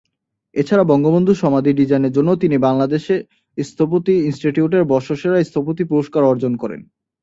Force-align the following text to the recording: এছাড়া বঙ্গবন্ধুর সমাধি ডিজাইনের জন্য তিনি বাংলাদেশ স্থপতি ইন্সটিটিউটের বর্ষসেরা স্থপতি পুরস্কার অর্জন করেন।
এছাড়া 0.55 0.83
বঙ্গবন্ধুর 0.83 1.41
সমাধি 1.43 1.71
ডিজাইনের 1.73 2.15
জন্য 2.17 2.29
তিনি 2.35 2.55
বাংলাদেশ 2.67 3.03
স্থপতি 3.57 4.13
ইন্সটিটিউটের 4.27 4.83
বর্ষসেরা 4.91 5.37
স্থপতি 5.41 5.83
পুরস্কার 5.91 6.21
অর্জন 6.23 6.53
করেন। 6.57 6.81